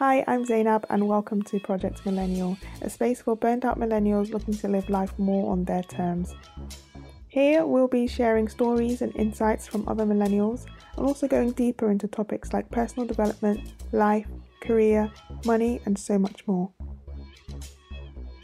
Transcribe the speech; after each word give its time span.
Hi, 0.00 0.24
I'm 0.26 0.46
Zainab, 0.46 0.86
and 0.88 1.06
welcome 1.06 1.42
to 1.42 1.60
Project 1.60 2.06
Millennial, 2.06 2.56
a 2.80 2.88
space 2.88 3.20
for 3.20 3.36
burnt 3.36 3.66
out 3.66 3.78
millennials 3.78 4.32
looking 4.32 4.54
to 4.54 4.66
live 4.66 4.88
life 4.88 5.12
more 5.18 5.52
on 5.52 5.66
their 5.66 5.82
terms. 5.82 6.34
Here, 7.28 7.66
we'll 7.66 7.86
be 7.86 8.06
sharing 8.06 8.48
stories 8.48 9.02
and 9.02 9.14
insights 9.14 9.66
from 9.66 9.86
other 9.86 10.06
millennials, 10.06 10.64
and 10.96 11.04
also 11.04 11.28
going 11.28 11.50
deeper 11.50 11.90
into 11.90 12.08
topics 12.08 12.54
like 12.54 12.70
personal 12.70 13.06
development, 13.06 13.74
life, 13.92 14.26
career, 14.62 15.12
money, 15.44 15.82
and 15.84 15.98
so 15.98 16.18
much 16.18 16.46
more. 16.46 16.70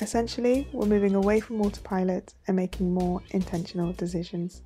Essentially, 0.01 0.69
we're 0.75 0.85
moving 0.85 1.15
away 1.15 1.41
from 1.41 1.63
autopilot 1.63 2.35
and 2.49 2.55
making 2.55 2.93
more 2.93 3.23
intentional 3.31 3.95
decisions. 3.95 4.61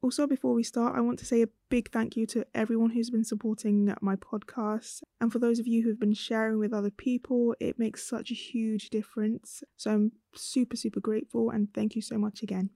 Also, 0.00 0.28
before 0.28 0.54
we 0.54 0.62
start, 0.62 0.96
I 0.96 1.00
want 1.00 1.18
to 1.18 1.26
say 1.26 1.42
a 1.42 1.48
big 1.70 1.90
thank 1.90 2.16
you 2.16 2.24
to 2.26 2.46
everyone 2.54 2.90
who's 2.90 3.10
been 3.10 3.24
supporting 3.24 3.92
my 4.00 4.14
podcast. 4.14 5.02
And 5.20 5.32
for 5.32 5.40
those 5.40 5.58
of 5.58 5.66
you 5.66 5.82
who've 5.82 5.98
been 5.98 6.14
sharing 6.14 6.60
with 6.60 6.72
other 6.72 6.90
people, 6.90 7.56
it 7.58 7.80
makes 7.80 8.08
such 8.08 8.30
a 8.30 8.34
huge 8.34 8.90
difference. 8.90 9.64
So 9.76 9.90
I'm 9.90 10.12
super, 10.36 10.76
super 10.76 11.00
grateful 11.00 11.50
and 11.50 11.74
thank 11.74 11.96
you 11.96 12.02
so 12.02 12.16
much 12.16 12.44
again. 12.44 12.70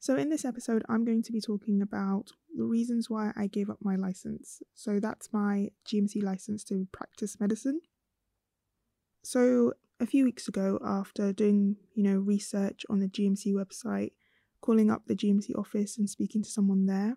So, 0.00 0.14
in 0.14 0.28
this 0.28 0.44
episode, 0.44 0.84
I'm 0.88 1.04
going 1.04 1.22
to 1.24 1.32
be 1.32 1.40
talking 1.40 1.82
about 1.82 2.30
the 2.54 2.62
reasons 2.62 3.10
why 3.10 3.32
I 3.34 3.48
gave 3.48 3.68
up 3.68 3.78
my 3.82 3.96
license. 3.96 4.62
So, 4.74 5.00
that's 5.00 5.32
my 5.32 5.70
GMC 5.86 6.22
license 6.22 6.62
to 6.64 6.86
practice 6.92 7.40
medicine. 7.40 7.80
So, 9.24 9.72
a 9.98 10.06
few 10.06 10.24
weeks 10.24 10.46
ago, 10.46 10.78
after 10.84 11.32
doing, 11.32 11.76
you 11.94 12.04
know, 12.04 12.18
research 12.18 12.86
on 12.88 13.00
the 13.00 13.08
GMC 13.08 13.52
website, 13.52 14.12
calling 14.60 14.90
up 14.90 15.02
the 15.06 15.16
GMC 15.16 15.56
office 15.58 15.98
and 15.98 16.08
speaking 16.08 16.42
to 16.42 16.50
someone 16.50 16.86
there, 16.86 17.16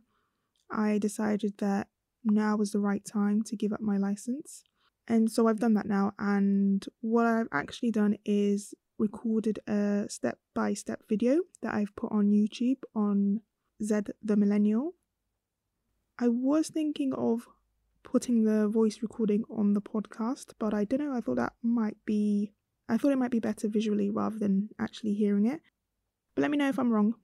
I 0.69 0.97
decided 0.97 1.57
that 1.57 1.87
now 2.23 2.55
was 2.55 2.71
the 2.71 2.79
right 2.79 3.03
time 3.03 3.41
to 3.43 3.55
give 3.55 3.73
up 3.73 3.81
my 3.81 3.97
license. 3.97 4.63
And 5.07 5.29
so 5.29 5.47
I've 5.47 5.59
done 5.59 5.73
that 5.73 5.87
now. 5.87 6.13
And 6.19 6.85
what 7.01 7.25
I've 7.25 7.47
actually 7.51 7.91
done 7.91 8.17
is 8.23 8.73
recorded 8.97 9.59
a 9.67 10.05
step 10.07 10.37
by 10.53 10.73
step 10.73 11.01
video 11.09 11.41
that 11.61 11.73
I've 11.73 11.95
put 11.95 12.11
on 12.11 12.29
YouTube 12.29 12.83
on 12.95 13.41
Zed 13.83 14.11
the 14.21 14.37
Millennial. 14.37 14.93
I 16.19 16.27
was 16.27 16.69
thinking 16.69 17.13
of 17.13 17.47
putting 18.03 18.43
the 18.43 18.67
voice 18.67 18.99
recording 19.01 19.43
on 19.49 19.73
the 19.73 19.81
podcast, 19.81 20.53
but 20.59 20.73
I 20.73 20.85
don't 20.85 20.99
know, 20.99 21.13
I 21.13 21.21
thought 21.21 21.37
that 21.37 21.53
might 21.63 21.97
be 22.05 22.53
I 22.87 22.97
thought 22.97 23.13
it 23.13 23.17
might 23.17 23.31
be 23.31 23.39
better 23.39 23.69
visually 23.69 24.09
rather 24.09 24.37
than 24.37 24.69
actually 24.77 25.13
hearing 25.13 25.45
it. 25.45 25.61
But 26.35 26.41
let 26.41 26.51
me 26.51 26.57
know 26.57 26.67
if 26.67 26.77
I'm 26.77 26.91
wrong 26.91 27.15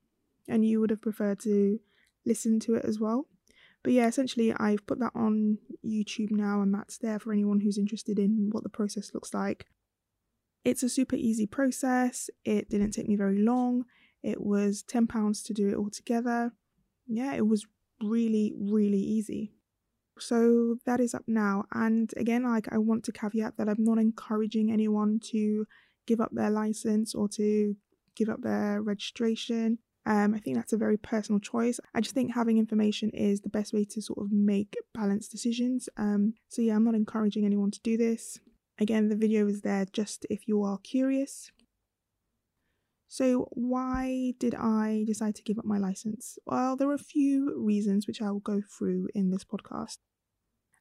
and 0.47 0.65
you 0.65 0.79
would 0.79 0.89
have 0.89 1.01
preferred 1.01 1.39
to 1.41 1.79
listen 2.25 2.59
to 2.61 2.75
it 2.75 2.85
as 2.85 2.99
well. 2.99 3.27
But 3.83 3.93
yeah, 3.93 4.07
essentially, 4.07 4.53
I've 4.53 4.85
put 4.85 4.99
that 4.99 5.13
on 5.15 5.59
YouTube 5.85 6.31
now, 6.31 6.61
and 6.61 6.73
that's 6.73 6.97
there 6.97 7.19
for 7.19 7.31
anyone 7.31 7.61
who's 7.61 7.77
interested 7.77 8.19
in 8.19 8.49
what 8.51 8.63
the 8.63 8.69
process 8.69 9.13
looks 9.13 9.33
like. 9.33 9.67
It's 10.65 10.83
a 10.83 10.89
super 10.89 11.15
easy 11.15 11.45
process. 11.45 12.29
It 12.43 12.69
didn't 12.69 12.91
take 12.91 13.07
me 13.07 13.15
very 13.15 13.39
long. 13.39 13.85
It 14.23 14.41
was 14.41 14.83
£10 14.83 15.45
to 15.45 15.53
do 15.53 15.69
it 15.69 15.75
all 15.75 15.89
together. 15.89 16.51
Yeah, 17.07 17.35
it 17.35 17.47
was 17.47 17.65
really, 18.03 18.53
really 18.57 18.99
easy. 18.99 19.53
So 20.19 20.77
that 20.85 20.99
is 20.99 21.13
up 21.13 21.23
now. 21.27 21.65
And 21.71 22.11
again, 22.17 22.43
like 22.43 22.67
I 22.71 22.77
want 22.79 23.03
to 23.05 23.11
caveat 23.11 23.57
that 23.57 23.69
I'm 23.69 23.83
not 23.83 23.99
encouraging 23.99 24.71
anyone 24.71 25.19
to 25.31 25.65
give 26.05 26.19
up 26.19 26.31
their 26.33 26.49
license 26.49 27.13
or 27.13 27.29
to 27.29 27.75
give 28.15 28.29
up 28.29 28.41
their 28.41 28.81
registration. 28.81 29.79
Um, 30.07 30.33
I 30.33 30.39
think 30.39 30.55
that's 30.55 30.71
a 30.71 30.77
very 30.77 30.95
personal 30.95 31.41
choice. 31.41 31.81
I 31.93 31.99
just 31.99 32.15
think 32.15 32.33
having 32.33 32.57
information 32.57 33.09
is 33.09 33.41
the 33.41 33.49
best 33.49 33.73
way 33.73 33.83
to 33.83 34.01
sort 34.01 34.19
of 34.19 34.31
make 34.31 34.77
balanced 34.93 35.31
decisions. 35.31 35.89
Um, 35.97 36.35
so, 36.47 36.61
yeah, 36.61 36.75
I'm 36.75 36.85
not 36.85 36.95
encouraging 36.95 37.45
anyone 37.45 37.71
to 37.71 37.81
do 37.83 37.97
this. 37.97 38.39
Again, 38.79 39.09
the 39.09 39.17
video 39.17 39.47
is 39.47 39.61
there 39.61 39.85
just 39.91 40.25
if 40.29 40.47
you 40.47 40.63
are 40.63 40.77
curious. 40.77 41.51
So, 43.09 43.49
why 43.51 44.33
did 44.39 44.55
I 44.55 45.03
decide 45.05 45.35
to 45.35 45.43
give 45.43 45.59
up 45.59 45.65
my 45.65 45.77
license? 45.77 46.39
Well, 46.45 46.77
there 46.77 46.89
are 46.89 46.93
a 46.93 46.97
few 46.97 47.61
reasons 47.61 48.07
which 48.07 48.21
I 48.21 48.31
will 48.31 48.39
go 48.39 48.61
through 48.61 49.09
in 49.13 49.31
this 49.31 49.43
podcast. 49.43 49.97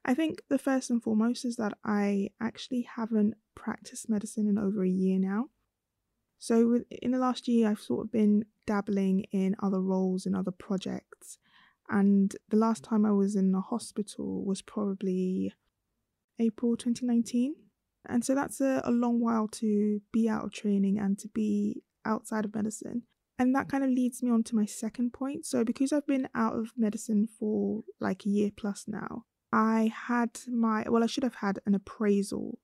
I 0.05 0.13
think 0.13 0.41
the 0.49 0.57
first 0.57 0.89
and 0.89 1.03
foremost 1.03 1.43
is 1.43 1.57
that 1.57 1.77
I 1.83 2.29
actually 2.41 2.87
haven't 2.95 3.33
practiced 3.55 4.09
medicine 4.09 4.47
in 4.47 4.57
over 4.57 4.85
a 4.85 4.89
year 4.89 5.19
now. 5.19 5.47
So, 6.39 6.81
in 7.01 7.11
the 7.11 7.17
last 7.17 7.47
year, 7.47 7.69
I've 7.69 7.79
sort 7.79 8.05
of 8.05 8.11
been 8.11 8.45
dabbling 8.65 9.25
in 9.31 9.55
other 9.61 9.81
roles 9.81 10.25
and 10.25 10.35
other 10.35 10.51
projects. 10.51 11.39
And 11.89 12.35
the 12.49 12.57
last 12.57 12.83
time 12.83 13.05
I 13.05 13.11
was 13.11 13.35
in 13.35 13.55
a 13.55 13.61
hospital 13.61 14.43
was 14.45 14.61
probably 14.61 15.53
April 16.39 16.75
2019. 16.75 17.55
And 18.09 18.23
so 18.23 18.35
that's 18.35 18.61
a, 18.61 18.81
a 18.83 18.91
long 18.91 19.19
while 19.19 19.47
to 19.49 20.01
be 20.11 20.29
out 20.29 20.45
of 20.45 20.51
training 20.51 20.99
and 20.99 21.17
to 21.19 21.27
be 21.29 21.83
outside 22.05 22.45
of 22.45 22.55
medicine. 22.55 23.03
And 23.39 23.53
that 23.55 23.69
kind 23.69 23.83
of 23.83 23.89
leads 23.89 24.23
me 24.23 24.31
on 24.31 24.43
to 24.43 24.55
my 24.55 24.65
second 24.65 25.13
point. 25.13 25.45
So, 25.45 25.63
because 25.63 25.93
I've 25.93 26.07
been 26.07 26.27
out 26.33 26.55
of 26.55 26.71
medicine 26.75 27.27
for 27.39 27.83
like 27.99 28.25
a 28.25 28.29
year 28.29 28.49
plus 28.55 28.85
now, 28.87 29.25
I 29.51 29.91
had 30.07 30.39
my, 30.47 30.85
well, 30.89 31.03
I 31.03 31.07
should 31.07 31.23
have 31.23 31.35
had 31.35 31.59
an 31.65 31.75
appraisal. 31.75 32.59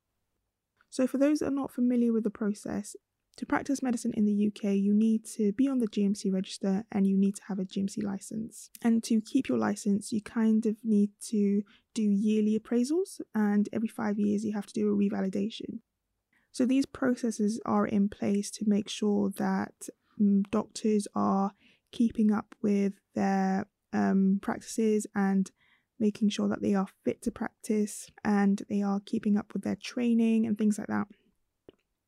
So, 0.89 1.05
for 1.05 1.19
those 1.19 1.39
that 1.39 1.47
are 1.47 1.51
not 1.51 1.71
familiar 1.71 2.11
with 2.11 2.23
the 2.23 2.31
process, 2.31 2.95
to 3.37 3.45
practice 3.45 3.81
medicine 3.81 4.13
in 4.15 4.25
the 4.25 4.47
UK, 4.47 4.75
you 4.75 4.93
need 4.93 5.25
to 5.25 5.51
be 5.53 5.67
on 5.67 5.79
the 5.79 5.87
GMC 5.87 6.31
register 6.31 6.85
and 6.91 7.07
you 7.07 7.17
need 7.17 7.35
to 7.35 7.43
have 7.47 7.59
a 7.59 7.65
GMC 7.65 8.03
license. 8.03 8.69
And 8.81 9.03
to 9.05 9.21
keep 9.21 9.49
your 9.49 9.57
license, 9.57 10.11
you 10.11 10.21
kind 10.21 10.65
of 10.65 10.77
need 10.83 11.09
to 11.29 11.63
do 11.93 12.03
yearly 12.03 12.59
appraisals, 12.59 13.21
and 13.33 13.69
every 13.73 13.87
five 13.87 14.19
years, 14.19 14.43
you 14.43 14.53
have 14.53 14.65
to 14.67 14.73
do 14.73 14.91
a 14.91 14.95
revalidation. 14.95 15.79
So, 16.51 16.65
these 16.65 16.85
processes 16.85 17.59
are 17.65 17.85
in 17.85 18.09
place 18.09 18.51
to 18.51 18.65
make 18.67 18.89
sure 18.89 19.31
that 19.37 19.89
um, 20.19 20.43
doctors 20.51 21.07
are 21.15 21.51
keeping 21.91 22.31
up 22.31 22.55
with 22.61 22.93
their 23.15 23.67
um, 23.91 24.39
practices 24.41 25.07
and 25.15 25.49
making 25.99 26.29
sure 26.29 26.47
that 26.49 26.61
they 26.61 26.73
are 26.73 26.87
fit 27.05 27.21
to 27.21 27.31
practice 27.31 28.09
and 28.23 28.63
they 28.69 28.81
are 28.81 28.99
keeping 29.05 29.37
up 29.37 29.53
with 29.53 29.63
their 29.63 29.77
training 29.81 30.45
and 30.45 30.57
things 30.57 30.77
like 30.77 30.87
that 30.87 31.07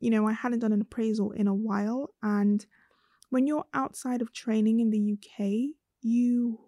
you 0.06 0.12
know, 0.12 0.28
I 0.28 0.34
hadn't 0.34 0.60
done 0.60 0.72
an 0.72 0.82
appraisal 0.82 1.32
in 1.32 1.48
a 1.48 1.54
while. 1.56 2.12
And 2.22 2.64
when 3.32 3.48
you're 3.48 3.66
outside 3.74 4.22
of 4.22 4.32
training 4.32 4.80
in 4.80 4.92
the 4.92 5.14
UK, 5.14 5.74
you 6.02 6.60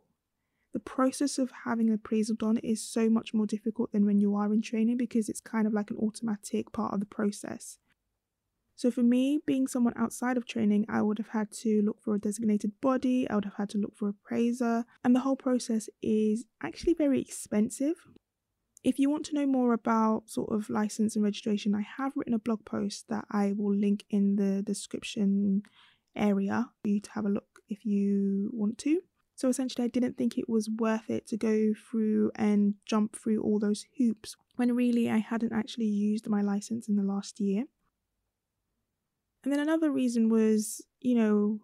the 0.73 0.79
process 0.79 1.37
of 1.37 1.51
having 1.65 1.87
an 1.87 1.93
appraisal 1.93 2.35
done 2.35 2.57
is 2.57 2.83
so 2.83 3.11
much 3.11 3.35
more 3.35 3.45
difficult 3.45 3.91
than 3.91 4.07
when 4.07 4.19
you 4.19 4.35
are 4.35 4.51
in 4.51 4.61
training 4.63 4.97
because 4.97 5.29
it's 5.29 5.39
kind 5.39 5.67
of 5.67 5.73
like 5.73 5.91
an 5.91 5.97
automatic 5.97 6.71
part 6.71 6.93
of 6.93 6.99
the 6.99 7.05
process. 7.05 7.77
So 8.75 8.89
for 8.89 9.03
me, 9.03 9.39
being 9.45 9.67
someone 9.67 9.93
outside 9.95 10.37
of 10.37 10.45
training, 10.45 10.85
I 10.89 11.03
would 11.03 11.19
have 11.19 11.29
had 11.29 11.51
to 11.63 11.81
look 11.83 12.01
for 12.01 12.15
a 12.15 12.19
designated 12.19 12.73
body, 12.81 13.29
I 13.29 13.35
would 13.35 13.45
have 13.45 13.55
had 13.55 13.69
to 13.71 13.77
look 13.77 13.95
for 13.95 14.07
a 14.07 14.09
appraiser, 14.09 14.83
and 15.03 15.15
the 15.15 15.21
whole 15.21 15.35
process 15.35 15.89
is 16.01 16.45
actually 16.61 16.95
very 16.95 17.21
expensive. 17.21 17.95
If 18.87 18.99
you 18.99 19.09
want 19.09 19.25
to 19.25 19.35
know 19.35 19.45
more 19.45 19.73
about 19.73 20.29
sort 20.29 20.49
of 20.49 20.69
license 20.69 21.17
and 21.17 21.25
registration, 21.25 21.75
I 21.75 21.81
have 21.97 22.13
written 22.15 22.33
a 22.33 22.39
blog 22.39 22.63
post 22.63 23.09
that 23.09 23.25
I 23.29 23.51
will 23.51 23.75
link 23.75 24.05
in 24.09 24.37
the 24.37 24.63
description 24.63 25.63
area 26.15 26.69
for 26.81 26.87
you 26.87 27.01
to 27.01 27.11
have 27.11 27.25
a 27.25 27.29
look 27.29 27.59
if 27.67 27.85
you 27.85 28.49
want 28.53 28.77
to. 28.77 29.01
So 29.35 29.49
essentially, 29.49 29.83
I 29.83 29.89
didn't 29.89 30.17
think 30.17 30.37
it 30.37 30.47
was 30.47 30.69
worth 30.69 31.09
it 31.09 31.27
to 31.27 31.37
go 31.37 31.73
through 31.91 32.31
and 32.35 32.75
jump 32.85 33.17
through 33.17 33.43
all 33.43 33.59
those 33.59 33.83
hoops 33.97 34.37
when 34.55 34.73
really 34.73 35.09
I 35.09 35.17
hadn't 35.17 35.51
actually 35.51 35.87
used 35.87 36.29
my 36.29 36.39
license 36.39 36.87
in 36.87 36.95
the 36.95 37.03
last 37.03 37.41
year. 37.41 37.65
And 39.43 39.51
then 39.51 39.59
another 39.59 39.91
reason 39.91 40.29
was, 40.29 40.81
you 41.01 41.15
know, 41.15 41.59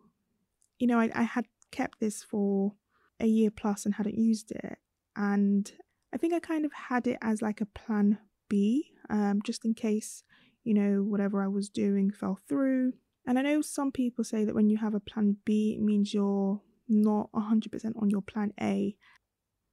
you 0.78 0.88
know, 0.88 1.00
I, 1.00 1.10
I 1.16 1.24
had 1.24 1.46
kept 1.72 2.02
this 2.02 2.22
for 2.22 2.74
a 3.22 3.28
year 3.28 3.50
plus 3.50 3.86
and 3.86 3.96
hadn't 3.96 4.18
used 4.18 4.52
it. 4.52 4.78
And 5.16 5.72
I 6.14 6.18
think 6.18 6.34
I 6.34 6.40
kind 6.40 6.64
of 6.64 6.72
had 6.72 7.08
it 7.08 7.18
as 7.22 7.42
like 7.42 7.60
a 7.60 7.66
plan 7.66 8.20
B, 8.48 8.92
um, 9.10 9.42
just 9.44 9.66
in 9.66 9.74
case, 9.74 10.24
you 10.64 10.74
know, 10.74 11.02
whatever 11.02 11.42
I 11.42 11.48
was 11.48 11.70
doing 11.70 12.12
fell 12.12 12.38
through. 12.48 12.94
And 13.26 13.40
I 13.40 13.42
know 13.42 13.62
some 13.62 13.92
people 13.92 14.24
say 14.24 14.46
that 14.46 14.54
when 14.54 14.70
you 14.70 14.78
have 14.78 14.94
a 14.94 15.00
plan 15.00 15.38
B, 15.44 15.76
it 15.76 15.82
means 15.82 16.14
you're 16.14 16.62
not 16.88 17.32
100% 17.32 18.02
on 18.02 18.10
your 18.10 18.22
plan 18.22 18.54
A. 18.62 18.96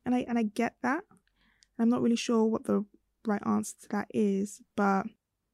And 0.07 0.15
I 0.15 0.25
and 0.27 0.39
I 0.39 0.45
get 0.45 0.77
that. 0.83 1.03
I'm 1.79 1.91
not 1.91 2.01
really 2.01 2.17
sure 2.17 2.47
what 2.47 2.65
the 2.65 2.85
right 3.27 3.43
answer 3.47 3.75
to 3.83 3.89
that 3.91 4.09
is, 4.15 4.63
but 4.77 5.07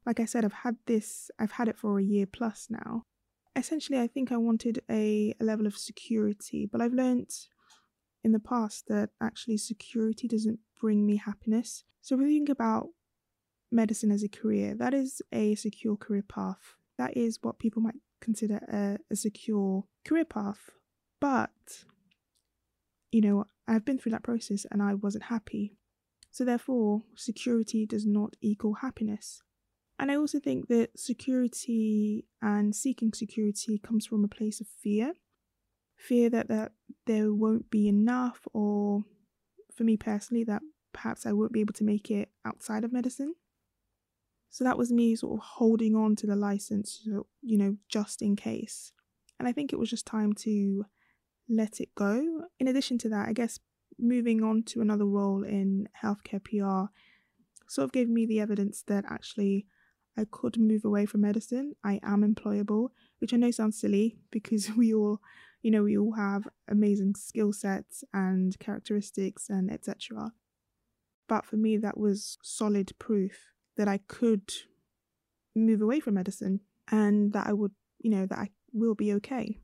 like 0.05 0.21
I 0.21 0.25
said, 0.25 0.45
I've 0.45 0.53
had 0.53 0.77
this, 0.85 1.29
I've 1.37 1.51
had 1.51 1.67
it 1.67 1.77
for 1.77 1.99
a 1.99 2.03
year 2.03 2.25
plus 2.25 2.67
now. 2.69 3.03
Essentially, 3.57 3.99
I 3.99 4.07
think 4.07 4.31
I 4.31 4.37
wanted 4.37 4.81
a, 4.89 5.33
a 5.41 5.43
level 5.43 5.67
of 5.67 5.77
security, 5.77 6.65
but 6.71 6.81
I've 6.81 6.93
learned 6.93 7.29
in 8.23 8.31
the 8.31 8.39
past 8.39 8.87
that 8.87 9.09
actually 9.21 9.57
security 9.57 10.27
doesn't 10.27 10.59
bring 10.79 11.05
me 11.05 11.17
happiness. 11.17 11.83
So 12.01 12.15
if 12.15 12.21
you 12.21 12.27
think 12.27 12.49
about 12.49 12.89
medicine 13.71 14.11
as 14.11 14.23
a 14.23 14.29
career, 14.29 14.75
that 14.75 14.93
is 14.93 15.21
a 15.31 15.55
secure 15.55 15.97
career 15.97 16.23
path. 16.27 16.75
That 16.97 17.15
is 17.15 17.39
what 17.41 17.59
people 17.59 17.81
might 17.81 17.95
consider 18.21 18.57
a, 18.71 18.97
a 19.11 19.15
secure 19.15 19.85
career 20.05 20.25
path. 20.25 20.69
But, 21.19 21.49
you 23.11 23.21
know, 23.21 23.45
I've 23.67 23.85
been 23.85 23.97
through 23.97 24.13
that 24.13 24.23
process 24.23 24.65
and 24.71 24.81
I 24.81 24.93
wasn't 24.93 25.25
happy. 25.25 25.75
So, 26.31 26.45
therefore, 26.45 27.03
security 27.15 27.85
does 27.85 28.05
not 28.05 28.35
equal 28.41 28.75
happiness. 28.75 29.41
And 29.99 30.11
I 30.11 30.15
also 30.15 30.39
think 30.39 30.67
that 30.67 30.97
security 30.97 32.25
and 32.41 32.75
seeking 32.75 33.13
security 33.13 33.79
comes 33.79 34.05
from 34.05 34.23
a 34.23 34.27
place 34.27 34.61
of 34.61 34.67
fear 34.67 35.13
fear 35.97 36.29
that, 36.29 36.47
that 36.47 36.71
there 37.05 37.33
won't 37.33 37.69
be 37.69 37.87
enough, 37.87 38.47
or 38.53 39.03
for 39.77 39.83
me 39.83 39.95
personally, 39.95 40.43
that 40.45 40.61
perhaps 40.91 41.25
I 41.25 41.31
won't 41.31 41.53
be 41.53 41.61
able 41.61 41.73
to 41.75 41.83
make 41.83 42.09
it 42.09 42.29
outside 42.43 42.83
of 42.83 42.91
medicine. 42.91 43.35
So 44.49 44.63
that 44.63 44.77
was 44.77 44.91
me 44.91 45.15
sort 45.15 45.39
of 45.39 45.45
holding 45.45 45.95
on 45.95 46.15
to 46.17 46.25
the 46.25 46.35
license, 46.35 47.01
you 47.05 47.57
know, 47.57 47.77
just 47.87 48.21
in 48.21 48.35
case. 48.35 48.91
And 49.39 49.47
I 49.47 49.51
think 49.51 49.71
it 49.71 49.79
was 49.79 49.89
just 49.89 50.07
time 50.07 50.33
to 50.33 50.85
let 51.47 51.79
it 51.79 51.93
go. 51.95 52.45
In 52.59 52.67
addition 52.67 52.97
to 52.99 53.09
that, 53.09 53.29
I 53.29 53.33
guess 53.33 53.59
moving 53.99 54.43
on 54.43 54.63
to 54.63 54.81
another 54.81 55.05
role 55.05 55.43
in 55.43 55.87
healthcare 56.03 56.43
PR 56.43 56.91
sort 57.67 57.83
of 57.85 57.91
gave 57.91 58.09
me 58.09 58.25
the 58.25 58.39
evidence 58.39 58.83
that 58.87 59.05
actually 59.09 59.67
I 60.17 60.25
could 60.29 60.57
move 60.57 60.83
away 60.83 61.05
from 61.05 61.21
medicine. 61.21 61.75
I 61.83 61.99
am 62.03 62.21
employable, 62.21 62.89
which 63.19 63.33
I 63.33 63.37
know 63.37 63.51
sounds 63.51 63.79
silly 63.79 64.17
because 64.31 64.71
we 64.77 64.93
all, 64.93 65.21
you 65.61 65.71
know, 65.71 65.83
we 65.83 65.97
all 65.97 66.13
have 66.13 66.47
amazing 66.67 67.15
skill 67.15 67.53
sets 67.53 68.03
and 68.13 68.57
characteristics 68.59 69.49
and 69.49 69.71
etc. 69.71 70.31
But 71.27 71.45
for 71.45 71.57
me, 71.57 71.77
that 71.77 71.97
was 71.97 72.37
solid 72.41 72.93
proof 72.99 73.51
that 73.75 73.87
I 73.87 73.99
could 74.07 74.51
move 75.55 75.81
away 75.81 75.99
from 75.99 76.15
medicine 76.15 76.61
and 76.89 77.33
that 77.33 77.47
I 77.47 77.53
would, 77.53 77.73
you 77.99 78.09
know, 78.09 78.25
that 78.25 78.39
I 78.39 78.49
will 78.73 78.95
be 78.95 79.13
okay. 79.13 79.59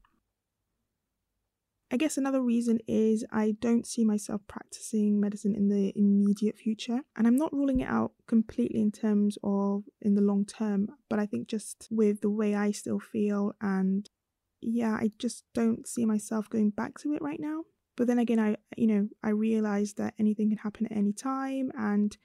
I 1.93 1.95
guess 1.95 2.17
another 2.17 2.41
reason 2.41 2.79
is 2.87 3.23
I 3.31 3.55
don't 3.61 3.85
see 3.85 4.03
myself 4.03 4.41
practicing 4.47 5.19
medicine 5.19 5.53
in 5.55 5.69
the 5.69 5.93
immediate 5.95 6.57
future. 6.57 7.01
And 7.15 7.27
I'm 7.27 7.35
not 7.35 7.53
ruling 7.53 7.81
it 7.81 7.87
out 7.87 8.13
completely 8.25 8.81
in 8.81 8.91
terms 8.91 9.37
of 9.43 9.83
in 10.01 10.15
the 10.15 10.21
long 10.21 10.43
term, 10.43 10.87
but 11.07 11.19
I 11.19 11.27
think 11.27 11.47
just 11.47 11.87
with 11.91 12.21
the 12.21 12.31
way 12.31 12.55
I 12.55 12.71
still 12.71 12.97
feel 12.97 13.53
and 13.61 14.09
yeah, 14.59 14.93
I 14.93 15.11
just 15.19 15.43
don't 15.53 15.85
see 15.87 16.03
myself 16.03 16.49
going 16.49 16.71
back 16.71 16.97
to 17.01 17.13
it 17.13 17.21
right 17.21 17.39
now. 17.39 17.61
But 17.95 18.07
then 18.07 18.17
again, 18.17 18.39
I, 18.39 18.55
you 18.75 18.87
know, 18.87 19.07
I 19.21 19.29
realize 19.29 19.93
that 19.93 20.15
anything 20.17 20.49
can 20.49 20.57
happen 20.57 20.87
at 20.87 20.97
any 20.97 21.13
time. 21.13 21.69
And 21.77 22.17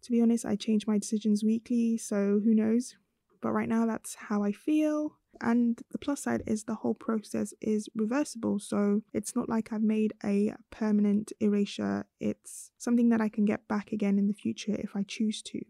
to 0.00 0.10
be 0.10 0.22
honest, 0.22 0.46
I 0.46 0.56
change 0.56 0.86
my 0.86 0.96
decisions 0.96 1.44
weekly. 1.44 1.98
So 1.98 2.40
who 2.42 2.54
knows? 2.54 2.96
But 3.42 3.52
right 3.52 3.68
now, 3.68 3.84
that's 3.84 4.14
how 4.14 4.42
I 4.42 4.52
feel. 4.52 5.18
And 5.40 5.80
the 5.90 5.98
plus 5.98 6.22
side 6.22 6.42
is 6.46 6.64
the 6.64 6.74
whole 6.74 6.94
process 6.94 7.54
is 7.60 7.88
reversible. 7.94 8.58
So 8.58 9.02
it's 9.12 9.34
not 9.34 9.48
like 9.48 9.72
I've 9.72 9.82
made 9.82 10.12
a 10.22 10.54
permanent 10.70 11.32
erasure, 11.40 12.06
it's 12.20 12.70
something 12.78 13.08
that 13.08 13.20
I 13.20 13.28
can 13.28 13.44
get 13.44 13.66
back 13.66 13.92
again 13.92 14.18
in 14.18 14.26
the 14.26 14.34
future 14.34 14.76
if 14.78 14.94
I 14.94 15.02
choose 15.02 15.42
to. 15.42 15.60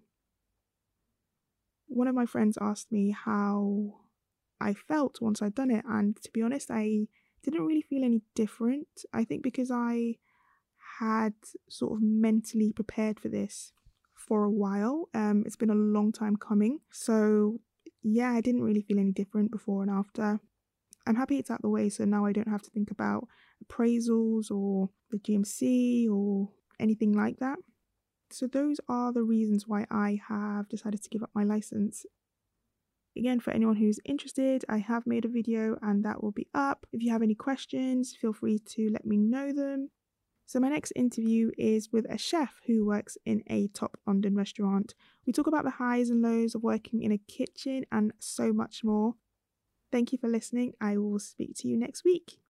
One 1.86 2.08
of 2.08 2.14
my 2.14 2.26
friends 2.26 2.58
asked 2.60 2.92
me 2.92 3.10
how 3.10 4.00
I 4.60 4.74
felt 4.74 5.20
once 5.20 5.42
I'd 5.42 5.54
done 5.54 5.70
it, 5.70 5.84
and 5.88 6.20
to 6.22 6.30
be 6.30 6.42
honest, 6.42 6.70
I 6.70 7.08
didn't 7.42 7.66
really 7.66 7.82
feel 7.82 8.04
any 8.04 8.22
different. 8.34 9.04
I 9.12 9.24
think 9.24 9.42
because 9.42 9.70
I 9.70 10.16
had 10.98 11.34
sort 11.68 11.92
of 11.94 12.02
mentally 12.02 12.72
prepared 12.72 13.18
for 13.18 13.28
this 13.28 13.72
for 14.14 14.44
a 14.44 14.50
while. 14.50 15.08
Um, 15.14 15.44
it's 15.46 15.56
been 15.56 15.70
a 15.70 15.74
long 15.74 16.12
time 16.12 16.36
coming. 16.36 16.80
So 16.90 17.60
yeah, 18.02 18.32
I 18.32 18.40
didn't 18.40 18.62
really 18.62 18.82
feel 18.82 18.98
any 18.98 19.12
different 19.12 19.50
before 19.50 19.82
and 19.82 19.90
after. 19.90 20.40
I'm 21.06 21.16
happy 21.16 21.38
it's 21.38 21.50
out 21.50 21.62
the 21.62 21.68
way, 21.68 21.88
so 21.88 22.04
now 22.04 22.24
I 22.24 22.32
don't 22.32 22.48
have 22.48 22.62
to 22.62 22.70
think 22.70 22.90
about 22.90 23.26
appraisals 23.64 24.50
or 24.50 24.90
the 25.10 25.18
GMC 25.18 26.08
or 26.08 26.50
anything 26.78 27.12
like 27.12 27.38
that. 27.38 27.58
So, 28.30 28.46
those 28.46 28.80
are 28.88 29.12
the 29.12 29.24
reasons 29.24 29.66
why 29.66 29.86
I 29.90 30.20
have 30.28 30.68
decided 30.68 31.02
to 31.02 31.08
give 31.08 31.22
up 31.22 31.30
my 31.34 31.42
license. 31.42 32.06
Again, 33.16 33.40
for 33.40 33.50
anyone 33.50 33.76
who's 33.76 33.98
interested, 34.04 34.64
I 34.68 34.78
have 34.78 35.06
made 35.06 35.24
a 35.24 35.28
video 35.28 35.76
and 35.82 36.04
that 36.04 36.22
will 36.22 36.30
be 36.30 36.46
up. 36.54 36.86
If 36.92 37.02
you 37.02 37.10
have 37.10 37.22
any 37.22 37.34
questions, 37.34 38.16
feel 38.18 38.32
free 38.32 38.60
to 38.70 38.88
let 38.92 39.04
me 39.04 39.16
know 39.16 39.52
them. 39.52 39.90
So, 40.50 40.58
my 40.58 40.68
next 40.68 40.92
interview 40.96 41.52
is 41.56 41.92
with 41.92 42.10
a 42.10 42.18
chef 42.18 42.60
who 42.66 42.84
works 42.84 43.16
in 43.24 43.44
a 43.46 43.68
top 43.68 43.96
London 44.04 44.34
restaurant. 44.34 44.96
We 45.24 45.32
talk 45.32 45.46
about 45.46 45.62
the 45.62 45.70
highs 45.70 46.10
and 46.10 46.22
lows 46.22 46.56
of 46.56 46.64
working 46.64 47.04
in 47.04 47.12
a 47.12 47.18
kitchen 47.18 47.84
and 47.92 48.12
so 48.18 48.52
much 48.52 48.82
more. 48.82 49.14
Thank 49.92 50.10
you 50.10 50.18
for 50.18 50.26
listening. 50.26 50.72
I 50.80 50.98
will 50.98 51.20
speak 51.20 51.54
to 51.58 51.68
you 51.68 51.76
next 51.76 52.04
week. 52.04 52.40